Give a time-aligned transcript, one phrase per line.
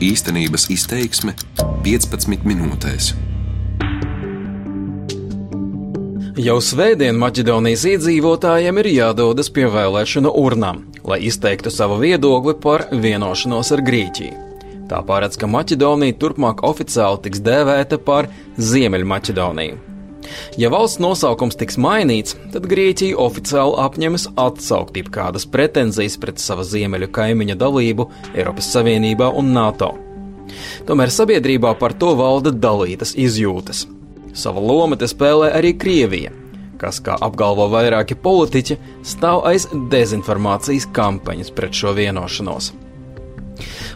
[0.00, 1.34] Īstenības izteiksme
[1.84, 3.10] 15 minūtēs.
[6.40, 13.74] Jau svētdien Maķedonijas iedzīvotājiem ir jādodas pie vēlēšanu urnām, lai izteiktu savu viedokli par vienošanos
[13.76, 14.40] ar Grieķiju.
[14.88, 19.89] Tā paredz, ka Maķedonija turpmāk oficiāli tiks dēvēta par Ziemeļmaķedoniju.
[20.60, 27.10] Ja valsts nosaukums tiks mainīts, tad Grieķija oficiāli apņemas atsaukt jebkādas pretenzijas pret sava ziemeļu
[27.14, 29.94] kaimiņa dalību Eiropas Savienībā un NATO.
[30.86, 33.86] Tomēr sabiedrībā par to valda dalītas izjūtas.
[34.34, 36.32] Sava loma te spēlē arī Krievija,
[36.80, 42.72] kas, kā apgalvo vairāki politiķi, stāv aiz dezinformācijas kampaņas pret šo vienošanos.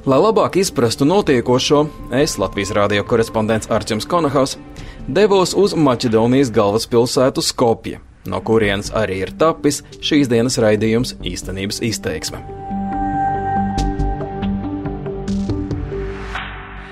[0.04, 4.58] Lai labāk izprastu notiekošo, es Latvijas radio korespondents Arčuns Konahaus
[5.07, 12.41] devos uz Maķedonijas galvaspilsētu Skopje, no kurienes arī ir tapis šīs dienas raidījums īstenības izteiksme.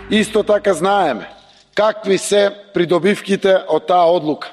[0.08, 1.38] Isto така знаеме
[1.78, 4.50] какви се придобивките од таа одлука.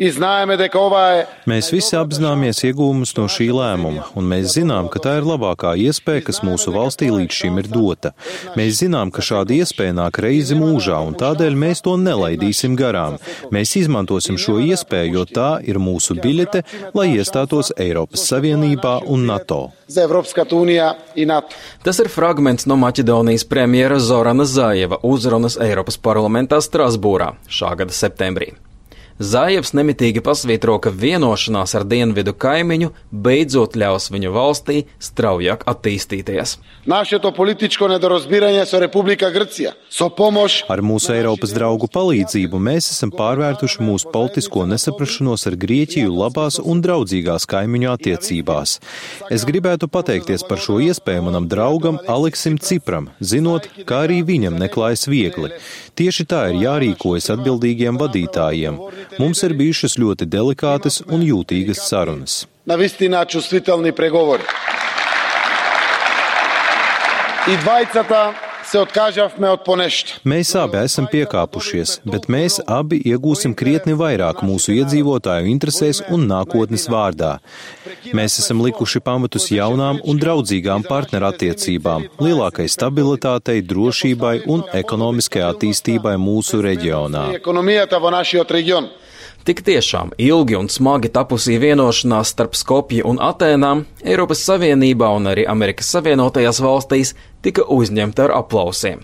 [0.00, 6.22] Mēs visi apzināmies iegūmus no šī lēmuma, un mēs zinām, ka tā ir labākā iespēja,
[6.30, 8.14] kas mūsu valstī līdz šim ir dota.
[8.56, 13.18] Mēs zinām, ka šāda iespēja nāk reizi mūžā, un tādēļ mēs to nelaidīsim garām.
[13.52, 16.64] Mēs izmantosim šo iespēju, jo tā ir mūsu biļete,
[16.96, 19.60] lai iestātos Eiropas Savienībā un NATO.
[21.84, 28.54] Tas ir fragments no Maķedonijas premjera Zorana Zājeva uzrunas Eiropas parlamentā Strasbūrā šā gada septembrī.
[29.20, 36.54] Zājevs nemitīgi pasvītro, ka vienošanās ar dienvidu kaimiņu beidzot ļaus viņu valstī straujāk attīstīties.
[40.72, 46.80] Ar mūsu Eiropas draugu palīdzību mēs esam pārvērtuši mūsu politisko nesaprašanos ar Grieķiju labās un
[46.80, 48.78] draudzīgās kaimiņu attiecībās.
[49.28, 55.04] Es gribētu pateikties par šo iespēju manam draugam Aleksim Cipram, zinot, ka arī viņam neklājas
[55.12, 55.52] viegli.
[56.00, 58.80] Tieši tā ir jārīkojas atbildīgiem vadītājiem.
[59.18, 62.44] Mums ir bijušas ļoti delikātas un jūtīgas sarunas.
[62.70, 64.44] Nav istinā čustitālni pregovori.
[67.50, 68.49] I dvajcata
[70.30, 76.86] Mēs abi esam piekāpušies, bet mēs abi iegūsim krietni vairāk mūsu iedzīvotāju interesēs un nākotnes
[76.92, 77.32] vārdā.
[78.14, 86.62] Mēs esam likuši pamatus jaunām un draudzīgām partnerattiecībām, lielākai stabilitātei, drošībai un ekonomiskai attīstībai mūsu
[86.62, 87.26] reģionā.
[89.40, 95.46] Tik tiešām ilgi un smagi tapusī vienošanās starp Skopju un Atēnām Eiropas Savienībā un arī
[95.48, 99.00] Amerikas Savienotajās valstīs tika uzņemta ar aplausiem.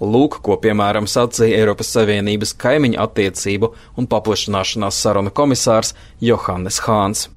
[0.00, 5.92] Lūk, ko piemēram sacīja Eiropas Savienības kaimiņu attiecību un paplašināšanās sarunu komisārs
[6.24, 7.28] Johannes Hāns.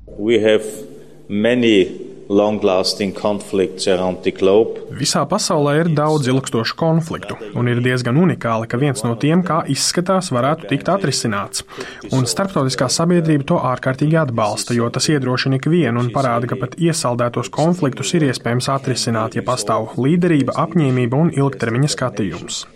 [4.94, 9.64] Visā pasaulē ir daudz ilgstošu konfliktu, un ir diezgan unikāli, ka viens no tiem, kā
[9.74, 11.66] izskatās, varētu tikt atrisināts.
[12.14, 17.50] Un starptautiskā sabiedrība to ārkārtīgi atbalsta, jo tas iedrošina ikvienu un parāda, ka pat iesaldētos
[17.50, 22.68] konfliktus ir iespējams atrisināt, ja pastāv līderība, apņēmība un ilgtermiņa skatījums.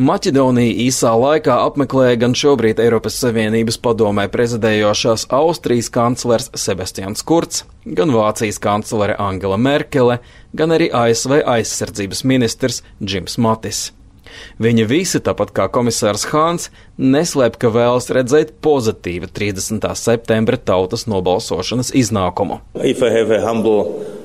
[0.00, 8.14] Maķedonija īsā laikā apmeklēja gan šobrīd Eiropas Savienības padomē prezidējošās Austrijas kanclers Sebastians Kurts, gan
[8.14, 10.18] Vācijas kanclere Angela Merkele,
[10.56, 13.88] gan arī ASV aizsardzības ministrs Džims Matis.
[14.62, 19.88] Viņi visi, tāpat kā komisārs Hāns, neslēp, ka vēlas redzēt pozitīvu 30.
[19.98, 22.60] septembra tautas nobalsošanas iznākumu.
[23.44, 23.78] Humble,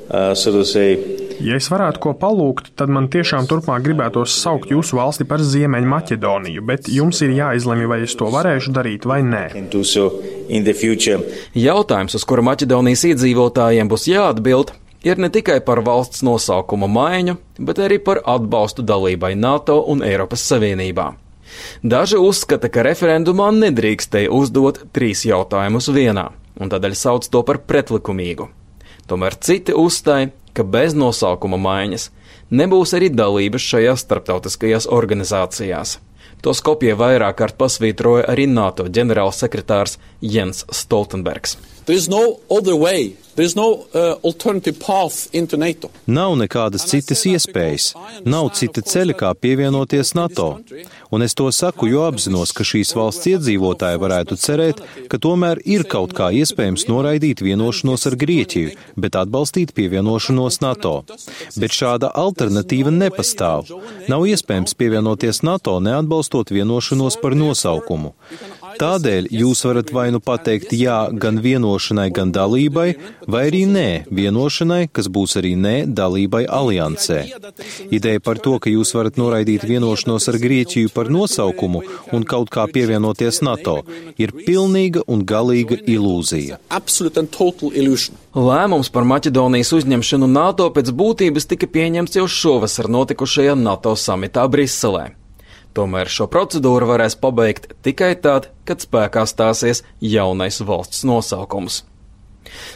[0.09, 0.97] uh, so say,
[1.43, 5.89] Ja es varētu ko palūgt, tad man tiešām turpmāk gribētos saukt jūsu valsti par Ziemeļu
[5.91, 9.41] Maķedoniju, bet jums ir jāizlemj, vai es to varēšu darīt vai nē.
[11.59, 14.71] Jautājums, uz kuru Maķedonijas iedzīvotājiem būs jāatbild,
[15.03, 20.45] ir ne tikai par valsts nosaukuma maiņu, bet arī par atbalstu dalībai NATO un Eiropas
[20.47, 21.09] Savienībā.
[21.83, 28.47] Daži uzskata, ka referendumā nedrīkstēja uzdot trīs jautājumus vienā, un tādēļ sauc to par pretlikumīgu.
[29.11, 32.09] Tomēr citi uzstāja, ka bez nosaukuma maiņas
[32.53, 35.97] nebūs arī dalības šajās starptautiskajās organizācijās.
[36.43, 41.57] To Skopje vairāk kārt pasvītroja arī NATO ģenerālsekretārs Jens Stoltenbergs.
[41.87, 42.19] No
[43.55, 44.15] no, uh,
[46.05, 47.87] nav nekādas citas iespējas,
[48.29, 50.59] nav cita ceļa, kā pievienoties NATO.
[51.11, 55.83] Un es to saku, jo apzinos, ka šīs valsts iedzīvotāji varētu cerēt, ka tomēr ir
[55.89, 60.95] kaut kā iespējams noraidīt vienošanos ar Grieķiju, bet atbalstīt pievienošanos NATO.
[61.57, 63.73] Bet šāda alternatīva nepastāv.
[64.13, 68.13] Nav iespējams pievienoties NATO neatbalstot vienošanos par nosaukumu.
[68.79, 72.87] Tādēļ jūs varat vai nu pateikt jā gan vienošanai, gan dalībai,
[73.27, 77.19] vai arī nē vienošanai, kas būs arī nē dalībai aliansē.
[77.93, 81.83] Ideja par to, ka jūs varat noraidīt vienošanos ar Grieķiju par nosaukumu
[82.13, 83.81] un kaut kā pievienoties NATO,
[84.17, 86.59] ir pilnīga un galīga ilūzija.
[88.33, 95.11] Lēmums par Maķedonijas uzņemšanu NATO pēc būtības tika pieņemts jau šovasar notikušajā NATO samitā Briselē.
[95.73, 101.81] Tomēr šo procedūru varēs pabeigt tikai tad, kad spēkā stāsies jaunais valsts nosaukums.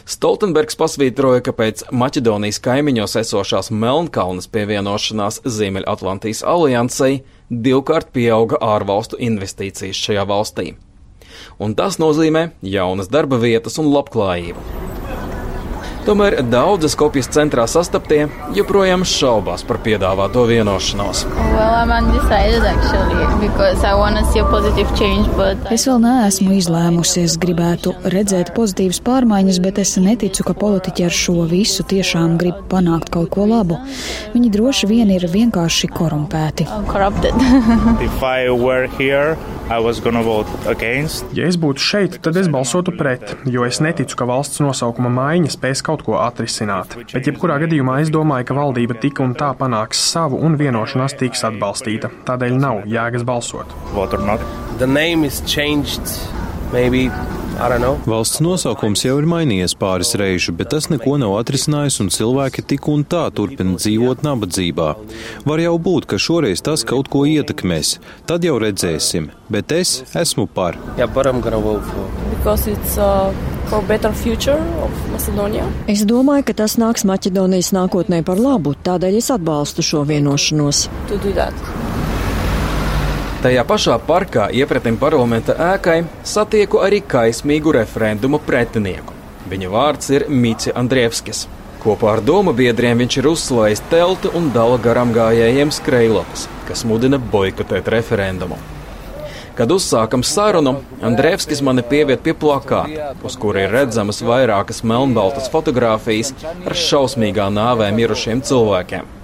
[0.08, 10.02] Stoltenbergs pasvītroja, ka pēc Maķedonijas kaimiņos esošās Melnkalnes pievienošanās Ziemeļatlantijas aliansei divkārt pieauga ārvalstu investīcijas
[10.08, 10.72] šajā valstī.
[11.62, 14.87] Un tas nozīmē jaunas darba vietas un labklājību.
[16.08, 18.22] Tomēr daudzas kopijas centrā sastaptie
[18.56, 21.26] joprojām šaubās par piedāvāto vienošanos.
[21.52, 21.74] Well,
[22.64, 23.18] actually,
[24.96, 25.60] change, but...
[25.74, 27.26] Es vēl neesmu izlēmusi.
[27.28, 32.64] Es gribētu redzēt pozitīvas pārmaiņas, bet es neticu, ka politiķi ar šo visu tiešām grib
[32.72, 33.76] panākt kaut ko labu.
[34.32, 36.64] Viņi droši vien ir vienkārši korumpēti.
[41.36, 45.52] Ja es būtu šeit, tad es balsotu pret, jo es neticu, ka valsts nosaukuma maiņa
[45.52, 46.96] spēs kaut ko atrisināt.
[47.12, 51.44] Bet jebkurā gadījumā es domāju, ka valdība tik un tā panāks savu un vienošanās tiks
[51.50, 52.08] atbalstīta.
[52.28, 53.76] Tādēļ nav jēgas balsot.
[56.72, 57.08] Maybe
[58.06, 62.86] Valsts nosaukums jau ir mainījies pāris reižu, bet tas neko nav atrisinājis, un cilvēki tik
[62.92, 64.92] un tā turpina dzīvot nabadzībā.
[65.48, 67.96] Var jau būt, ka šoreiz tas kaut ko ietekmēs.
[68.30, 70.78] Tad jau redzēsim, bet es esmu par.
[70.94, 71.10] Yeah,
[75.90, 80.86] Es domāju, ka tas nāks Maķedonijas nākotnē par labu, tādēļ es atbalstu šo vienošanos.
[83.38, 89.12] Tajā pašā parkā iepratim parlamenta ēkai satieku arī kaismīgu referendumu pretinieku.
[89.52, 91.44] Viņa vārds ir Mīci Andrievskis.
[91.78, 97.20] Kopā ar domu biedriem viņš ir uzslēdzis telti un dala garām gājējiem skrejlapus, kas mudina
[97.34, 98.58] boikotēt referendumu.
[99.54, 100.72] Kad uzsākam sarunu,
[101.06, 107.92] Andrēvskis mani pieviet pie plakāta, uz kura ir redzamas vairākas melnbaltas fotogrāfijas ar šausmīgā nāvē
[107.94, 109.14] mirušiem cilvēkiem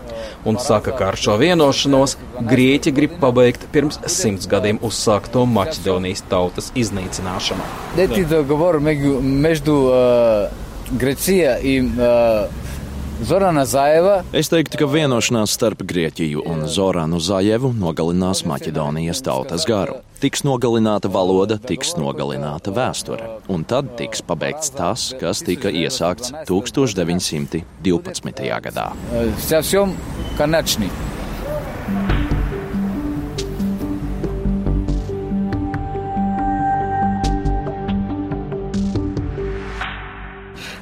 [0.44, 2.17] un saka, ka ar šo vienošanos
[2.50, 7.62] Grieķi grib pabeigt pirms simts gadiem uzsākto Maķedonijas tautas iznīcināšanu.
[11.00, 12.64] Grecija i uh,
[13.23, 14.25] Zorana Zājeva.
[14.35, 20.01] Es teiktu, ka vienošanās starp Grieķiju un Zoranu Zajevu nogalinās Maķedonijas tautas garu.
[20.19, 27.63] Tiks nogalināta valoda, tiks nogalināta vēsture, un tad tiks pabeigts tas, kas tika iesākts 1912.
[28.67, 28.89] gadā.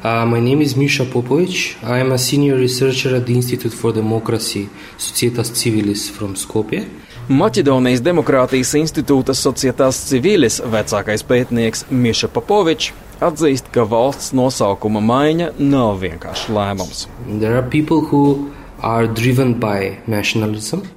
[0.03, 1.77] Uh, my name is Misha Popovic.
[1.85, 4.69] I am a senior researcher at the Institute for Democracy,
[4.99, 6.89] Societas Civilis from Skopje.
[7.29, 12.91] Maķedonijas Demokrātijas institūta Societas Civilis vecākais pētnieks Miša Popovičs
[13.23, 17.07] atzīst, ka valsts nosaukuma maiņa nav vienkāršs lēmums.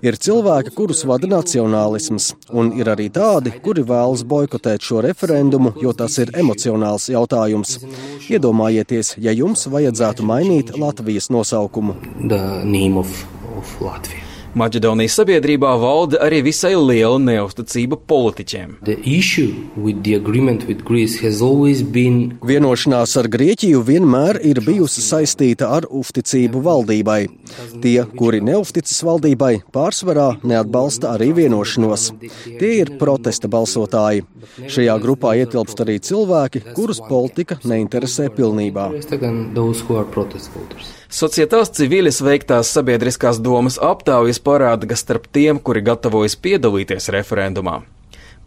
[0.06, 5.94] Ir cilvēki, kurus vada nacionālisms, un ir arī tādi, kuri vēlas boikotēt šo referendumu, jo
[5.94, 7.78] tas ir emocionāls jautājums.
[8.26, 12.00] Iedomājieties, ja jums vajadzētu mainīt Latvijas nosaukumu.
[14.56, 18.77] Maķedonijas sabiedrībā valda arī visai liela neusticība politiķiem.
[21.96, 22.22] Been...
[22.39, 27.20] Vienošanās ar Grieķiju vienmēr ir bijusi saistīta ar uzticību valdībai.
[27.84, 32.13] Tie, kuri neusticas valdībai, pārsvarā neatbalsta arī vienošanos.
[32.48, 34.24] Tie ir protesta balsotāji.
[34.72, 38.88] Šajā grupā ietilpst arī cilvēki, kurus politika neinteresē pilnībā.
[41.15, 47.77] Societās civilis veiktās sabiedriskās domas aptaujas parāda, ka starp tiem, kuri gatavojas piedalīties referendumā,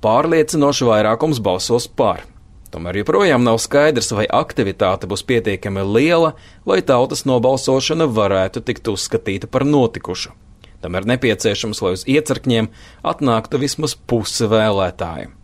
[0.04, 2.26] pārliecinoši vairākums balsos par.
[2.68, 6.34] Tomēr joprojām nav skaidrs, vai aktivitāte būs pietiekami liela,
[6.68, 10.36] lai tautas nobalsošana varētu tikt uzskatīta par notikušu.
[10.84, 12.68] Tam ir nepieciešams, lai uz iecirkņiem
[13.14, 15.37] atnāktu vismaz puse vēlētāju.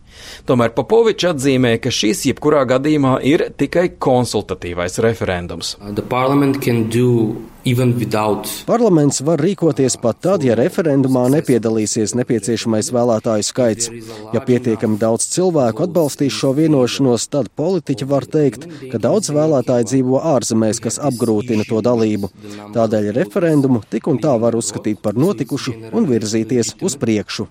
[0.49, 5.75] Tomēr Popovičs atzīmē, ka šis jebkurā gadījumā ir tikai konsultatīvais referendums.
[5.81, 7.54] Without...
[7.65, 13.87] Parlaments var rīkoties pat tad, ja referendumā nepiedalīsies nepieciešamais vēlētāju skaits.
[14.35, 20.21] Ja pietiekami daudz cilvēku atbalstīs šo vienošanos, tad politiķi var teikt, ka daudz vēlētāju dzīvo
[20.35, 22.29] ārzemēs, kas apgrūtina to dalību.
[22.75, 27.47] Tādēļ referendumu tik un tā var uzskatīt par notikušu un virzīties uz priekšu.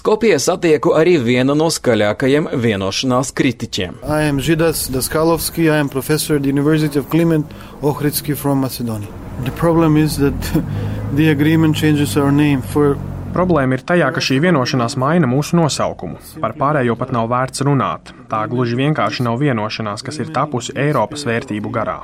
[0.00, 4.02] Skopijā satieku arī vienu no skaļākajiem vienošanās kritiķiem.
[4.42, 7.46] Židas Daskalovski, I am professor at the University of Kliment
[7.82, 9.08] Ohridski from Macedonia.
[9.44, 10.64] The problem is that
[11.18, 12.96] the agreement changes our name for
[13.28, 16.16] Problēma ir tajā, ka šī vienošanās maina mūsu nosaukumu.
[16.40, 18.12] Par pārējo pat nav vērts runāt.
[18.32, 21.98] Tā gluži vienkārši nav vienošanās, kas ir tapusi Eiropas vērtību garā.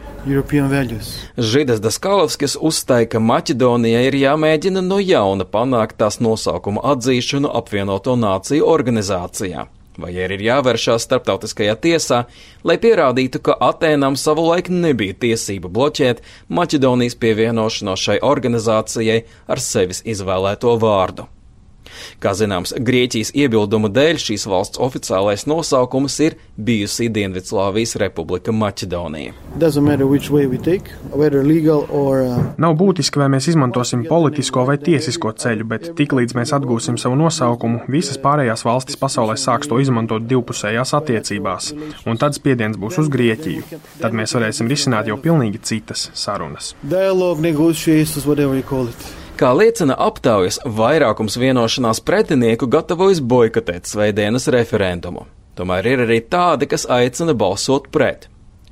[1.53, 8.69] Židas Daskalovskis uzstāja, ka Maķedonijai ir jāmēģina no jauna panākt tās nosaukuma atzīšanu apvienoto nāciju
[8.77, 9.65] organizācijā
[9.99, 12.25] vai arī ir jāvēršās starptautiskajā tiesā,
[12.65, 20.77] lai pierādītu, ka Atēnām savulaik nebija tiesība bloķēt Maķedonijas pievienošanos šai organizācijai ar sevis izvēlēto
[20.83, 21.29] vārdu.
[22.23, 29.35] Kā zināms, Grieķijas iebildumu dēļ šīs valsts oficiālais nosaukums ir bijusī Dienvidslāvijas republika Maķedonija.
[30.65, 30.95] Take,
[31.93, 32.37] or, uh...
[32.61, 37.85] Nav būtiski, vai mēs izmantosim politisko vai tiesisko ceļu, bet tiklīdz mēs atgūsim savu nosaukumu,
[37.91, 41.73] visas pārējās valstis pasaulē sāks to izmantot divpusējās attiecībās,
[42.09, 43.83] un tad spiediens būs uz Grieķiju.
[44.01, 46.73] Tad mēs varēsim risināt jau pilnīgi citas sarunas.
[46.83, 49.24] Dialogue, negotiations, whatever you call it.
[49.35, 55.25] Kā liecina aptaujas, vairākums vienošanās pretinieku gatavojas boikotēt Svētdienas referendumu.
[55.59, 58.29] Tomēr ir arī tādi, kas aicina balsot pret.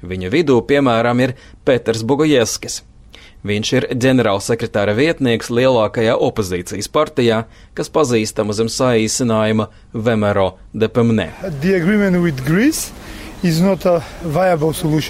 [0.06, 1.34] Viņa vidū, piemēram, ir
[1.66, 2.84] Peters Bogojevskis.
[3.42, 7.40] Viņš ir ģenerālsekretāra vietnieks lielākajā opozīcijas partijā,
[7.74, 10.52] kas pazīstama zem saīsinājuma Vemero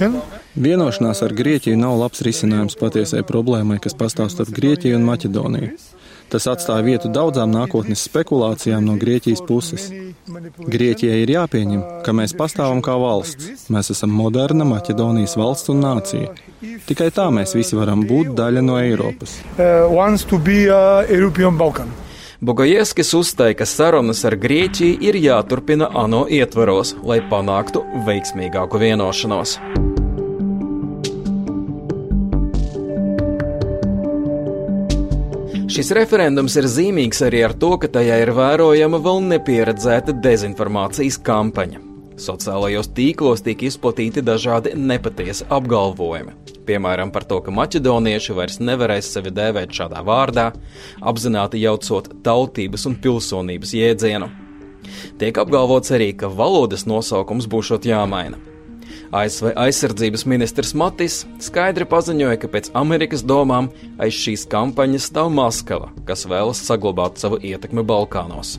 [0.09, 0.41] de Pemne.
[0.57, 5.73] Vienošanās ar Grieķiju nav labs risinājums patiesai problēmai, kas pastāv starp Grieķiju un Maķedoniju.
[6.33, 9.91] Tas atstāja vietu daudzām nākotnes spekulācijām no Grieķijas puses.
[10.65, 13.67] Grieķijai ir jāpieņem, ka mēs pastāvam kā valsts.
[13.73, 16.33] Mēs esam moderna Maķedonijas valsts un nācija.
[16.89, 19.37] Tikai tā mēs visi varam būt daļa no Eiropas.
[22.43, 29.53] Bogojevskis uzstāja, ka sarunas ar Grieķiju ir jāturpina ANO ietvaros, lai panāktu veiksmīgāku vienošanos.
[35.71, 41.92] Šis referendums ir zīmīgs arī ar to, ka tajā ir vērojama vēl nepieredzēta dezinformācijas kampaņa.
[42.21, 46.35] Sociālajos tīklos tiek izplatīti dažādi nepatiesi apgalvojumi.
[46.67, 50.51] Piemēram, par to, ka maķedonieši vairs nevarēs sevi dēvēt šādā vārdā,
[51.01, 54.31] apzināti jaucot tautības un pilsonības jēdzienu.
[55.19, 58.39] Tiek apgalvots arī, ka valodas nosaukums būšot jāmaina.
[59.13, 63.69] ASV aizsardzības ministrs Matis skaidri paziņoja, ka pēc Amerikas domām
[64.01, 68.57] aiz šīs kampaņas stāv Maskava, kas vēlas saglabāt savu ietekmi Balkānos.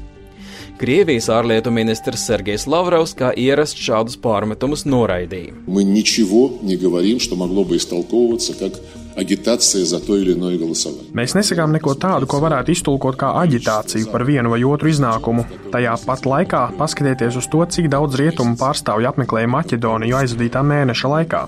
[0.78, 5.54] Krievijas ārlietu ministrs Sergejs Lavrovs kā ierasts šādus pārmetumus noraidīja.
[5.66, 8.72] Мы ничего не говорим, что могло бы истолковываться как
[9.18, 11.10] agitācija za to или иное голосование.
[11.14, 15.44] Mēs nesakām neko tādu, ko varētu iztulkot kā aģitāciju par vienu vai otru iznākumu.
[15.72, 21.42] Tajā pat laikā paskatieties uz to, cik daudz rietumu pārstāvju apmeklēja Maķedoniju aizvadītā mēneša laikā.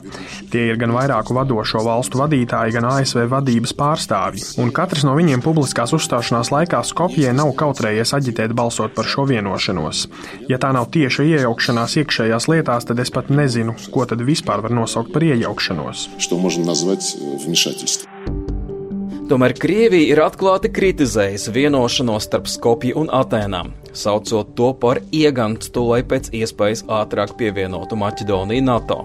[0.50, 5.44] Tie ir gan vairāku vadošo valstu vadītāji, gan ASV vadības pārstāvji, un katrs no viņiem
[5.44, 10.08] publiskās uzstāšanās laikā Skopjē nav kautrējies aģitēt balsot par šo vienošanos.
[10.50, 14.74] Ja tā nav tieša iejaukšanās iekšējās lietās, tad es pat nezinu, ko tad vispār var
[14.74, 16.08] nosaukt par iejaukšanos.
[19.25, 26.03] Tomēr Krievija ir atklāti kritizējusi vienošanos starp Skopju un Atēnām, saucot to par ieganstu, lai
[26.05, 28.99] pēc iespējas ātrāk pievienotu Maķedoniju NATO.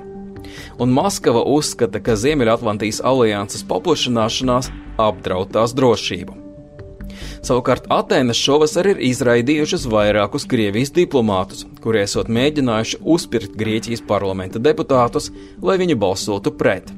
[0.76, 4.68] Un Maskava uzskata, ka Ziemeļatlantijas alianses paplašināšanās
[5.00, 6.36] apdraud tās drošību.
[7.40, 15.30] Savukārt Atēnas šovasar ir izraidījušas vairākus Krievijas diplomātus, kuri esot mēģinājuši uzpirkt Grieķijas parlamenta deputātus,
[15.64, 16.92] lai viņi balsotu pret.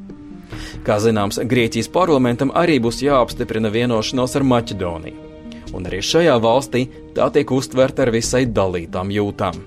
[0.87, 5.29] Kā zināms, Grieķijas parlamentam arī būs jāapstiprina vienošanos ar Maķedoniju.
[5.73, 9.63] Un arī šajā valstī tā tiek uztverta ar visai dalītām jūtām.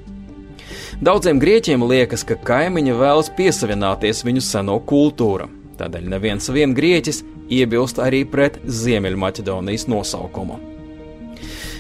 [1.03, 5.49] Daudziem grieķiem liekas, ka kaimiņi vēlas piesavināties viņu seno kultūru.
[5.79, 10.75] Tādēļ neviens vien grieķis iebilst arī pret Ziemeļmaķedonijas nosaukumu.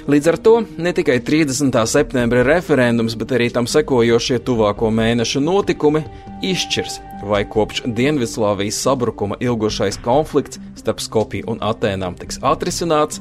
[0.05, 1.73] Līdz ar to ne tikai 30.
[1.89, 6.03] septembra referendums, bet arī tam sekojošie tuvāko mēnešu notikumi
[6.45, 13.17] izšķirs, vai kopš Dienvidslāvijas sabrukuma ilgošais konflikts starp Skopiju un Atēnām tiks atrisināts,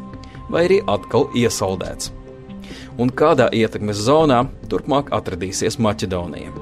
[0.53, 2.12] vai arī atkal iesaldēts.
[3.00, 6.53] Un kādā ietekmes zonā turpmāk atradīsies Maķedonija.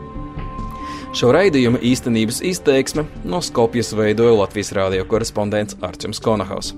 [1.19, 6.77] Šo raidījumu īstenības izteiksme no Skopjas veidoja Latvijas rādio korespondents Arčuns Konahaus.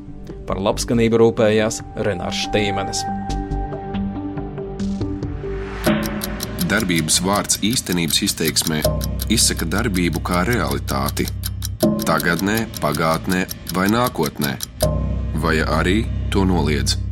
[0.49, 3.05] Par labskanību rūpējās Renārs Štīmenes.
[6.69, 8.81] Darbības vārds īstenības izteiksmē
[9.33, 11.29] izsaka darbību kā realitāti.
[12.05, 13.45] Tagatnē, pagātnē
[13.77, 14.57] vai nākotnē,
[15.45, 17.04] vai arī to noliedz.